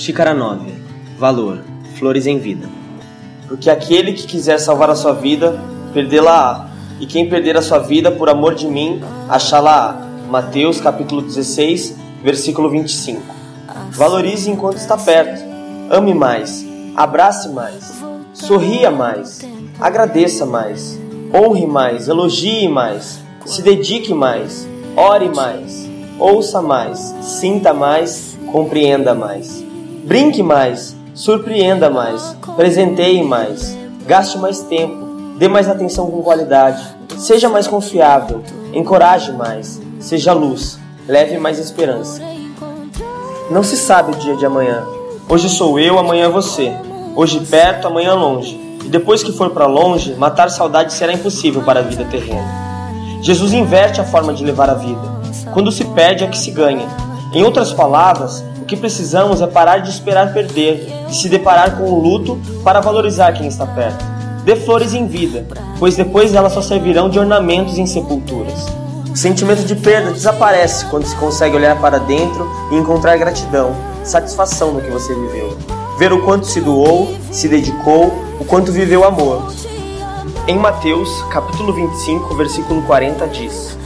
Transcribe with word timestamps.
Xícara 0.00 0.32
9. 0.32 0.72
Valor. 1.18 1.58
Flores 1.98 2.26
em 2.26 2.38
vida. 2.38 2.66
Porque 3.46 3.68
aquele 3.68 4.14
que 4.14 4.26
quiser 4.26 4.58
salvar 4.58 4.88
a 4.88 4.94
sua 4.94 5.12
vida, 5.12 5.62
perdê-la-á. 5.92 6.70
E 6.98 7.04
quem 7.04 7.28
perder 7.28 7.54
a 7.58 7.60
sua 7.60 7.80
vida 7.80 8.10
por 8.10 8.30
amor 8.30 8.54
de 8.54 8.66
mim, 8.66 9.02
achá-la-á. 9.28 10.00
Mateus 10.30 10.80
capítulo 10.80 11.20
16, 11.20 11.98
versículo 12.24 12.70
25. 12.70 13.20
Valorize 13.90 14.50
enquanto 14.50 14.78
está 14.78 14.96
perto. 14.96 15.42
Ame 15.90 16.14
mais. 16.14 16.64
Abrace 16.96 17.50
mais. 17.50 17.92
Sorria 18.32 18.90
mais. 18.90 19.42
Agradeça 19.78 20.46
mais. 20.46 20.98
Honre 21.30 21.66
mais. 21.66 22.08
Elogie 22.08 22.68
mais. 22.68 23.20
Se 23.44 23.60
dedique 23.60 24.14
mais. 24.14 24.66
Ore 24.96 25.28
mais. 25.28 25.86
Ouça 26.18 26.62
mais. 26.62 27.14
Sinta 27.20 27.74
mais. 27.74 28.34
Compreenda 28.50 29.14
mais. 29.14 29.68
Brinque 30.04 30.42
mais. 30.42 30.96
Surpreenda 31.14 31.90
mais. 31.90 32.36
Presenteie 32.56 33.22
mais. 33.22 33.76
Gaste 34.06 34.38
mais 34.38 34.60
tempo. 34.60 35.36
Dê 35.38 35.48
mais 35.48 35.68
atenção 35.68 36.10
com 36.10 36.22
qualidade. 36.22 36.82
Seja 37.18 37.48
mais 37.48 37.66
confiável. 37.66 38.42
Encoraje 38.72 39.32
mais. 39.32 39.80
Seja 39.98 40.32
luz. 40.32 40.78
Leve 41.06 41.38
mais 41.38 41.58
esperança. 41.58 42.22
Não 43.50 43.62
se 43.62 43.76
sabe 43.76 44.12
o 44.12 44.16
dia 44.16 44.36
de 44.36 44.46
amanhã. 44.46 44.84
Hoje 45.28 45.48
sou 45.48 45.78
eu, 45.78 45.98
amanhã 45.98 46.26
é 46.26 46.30
você. 46.30 46.72
Hoje 47.14 47.40
perto, 47.40 47.86
amanhã 47.86 48.14
longe. 48.14 48.58
E 48.84 48.88
depois 48.88 49.22
que 49.22 49.32
for 49.32 49.50
para 49.50 49.66
longe, 49.66 50.14
matar 50.14 50.50
saudade 50.50 50.92
será 50.92 51.12
impossível 51.12 51.62
para 51.62 51.80
a 51.80 51.82
vida 51.82 52.04
terrena. 52.04 52.48
Jesus 53.20 53.52
inverte 53.52 54.00
a 54.00 54.04
forma 54.04 54.32
de 54.32 54.44
levar 54.44 54.70
a 54.70 54.74
vida. 54.74 55.20
Quando 55.52 55.70
se 55.70 55.84
perde 55.84 56.24
é 56.24 56.26
que 56.26 56.38
se 56.38 56.50
ganha. 56.50 56.86
Em 57.34 57.42
outras 57.42 57.72
palavras, 57.72 58.42
que 58.70 58.76
precisamos 58.76 59.42
é 59.42 59.48
parar 59.48 59.78
de 59.78 59.90
esperar 59.90 60.32
perder 60.32 60.88
e 61.10 61.14
se 61.14 61.28
deparar 61.28 61.76
com 61.76 61.90
o 61.90 62.00
luto 62.00 62.40
para 62.62 62.80
valorizar 62.80 63.32
quem 63.32 63.48
está 63.48 63.66
perto. 63.66 64.04
Dê 64.44 64.54
flores 64.54 64.94
em 64.94 65.08
vida, 65.08 65.44
pois 65.76 65.96
depois 65.96 66.32
elas 66.32 66.52
só 66.52 66.62
servirão 66.62 67.10
de 67.10 67.18
ornamentos 67.18 67.78
em 67.78 67.84
sepulturas. 67.84 68.68
O 69.12 69.16
sentimento 69.16 69.64
de 69.64 69.74
perda 69.74 70.12
desaparece 70.12 70.84
quando 70.86 71.04
se 71.04 71.16
consegue 71.16 71.56
olhar 71.56 71.80
para 71.80 71.98
dentro 71.98 72.48
e 72.70 72.76
encontrar 72.76 73.16
gratidão, 73.16 73.74
satisfação 74.04 74.72
no 74.72 74.80
que 74.80 74.90
você 74.90 75.12
viveu. 75.12 75.58
Ver 75.98 76.12
o 76.12 76.22
quanto 76.22 76.46
se 76.46 76.60
doou, 76.60 77.12
se 77.32 77.48
dedicou, 77.48 78.14
o 78.38 78.44
quanto 78.44 78.70
viveu 78.70 79.04
amor. 79.04 79.52
Em 80.46 80.56
Mateus, 80.56 81.08
capítulo 81.32 81.72
25, 81.72 82.36
versículo 82.36 82.82
40 82.82 83.26
diz: 83.26 83.76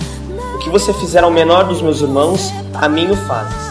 O 0.54 0.58
que 0.58 0.68
você 0.68 0.92
fizer 0.92 1.24
ao 1.24 1.30
menor 1.30 1.64
dos 1.64 1.80
meus 1.80 2.02
irmãos, 2.02 2.52
a 2.74 2.86
mim 2.86 3.10
o 3.10 3.16
fazes. 3.16 3.63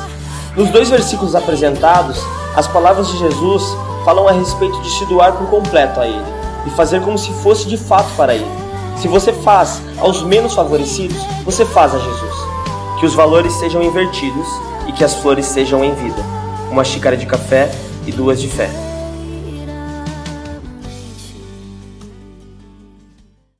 Nos 0.56 0.70
dois 0.70 0.88
versículos 0.88 1.34
apresentados, 1.36 2.20
as 2.56 2.68
palavras 2.68 3.08
de 3.08 3.18
Jesus 3.18 3.64
falam 4.06 4.28
a 4.28 4.32
respeito 4.32 4.80
de 4.82 4.90
se 4.92 5.06
doar 5.08 5.34
por 5.34 5.48
completo 5.50 6.00
a 6.00 6.08
Ele 6.08 6.24
e 6.68 6.70
fazer 6.72 7.02
como 7.02 7.18
se 7.18 7.32
fosse 7.42 7.68
de 7.68 7.76
fato 7.76 8.10
para 8.16 8.36
Ele. 8.36 8.64
Se 8.98 9.08
você 9.08 9.34
faz 9.34 9.82
aos 9.98 10.22
menos 10.22 10.54
favorecidos, 10.54 11.18
você 11.44 11.66
faz 11.66 11.96
a 11.96 11.98
Jesus. 11.98 12.36
Que 13.00 13.06
os 13.08 13.16
valores 13.16 13.54
sejam 13.54 13.82
invertidos 13.82 14.48
e 14.88 14.92
que 14.92 15.04
as 15.04 15.16
flores 15.16 15.48
sejam 15.48 15.84
em 15.84 15.96
vida. 15.96 16.24
Uma 16.70 16.84
xícara 16.84 17.18
de 17.18 17.26
café 17.26 17.72
e 18.06 18.12
duas 18.12 18.40
de 18.40 18.48
fé. 18.48 18.93